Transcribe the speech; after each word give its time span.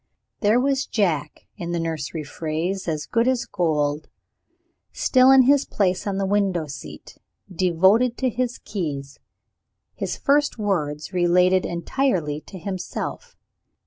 There 0.39 0.59
was 0.59 0.87
Jack 0.87 1.41
in 1.57 1.73
the 1.73 1.79
nursery 1.79 2.23
phrase, 2.23 2.87
as 2.87 3.05
good 3.05 3.27
as 3.27 3.45
gold 3.45 4.07
still 4.91 5.29
in 5.29 5.43
his 5.43 5.63
place 5.63 6.07
on 6.07 6.17
the 6.17 6.25
window 6.25 6.65
seat, 6.65 7.19
devoted 7.53 8.17
to 8.17 8.29
his 8.31 8.57
keys. 8.57 9.19
His 9.93 10.17
first 10.17 10.57
words 10.57 11.13
related 11.13 11.67
entirely 11.67 12.41
to 12.47 12.57
himself. 12.57 13.37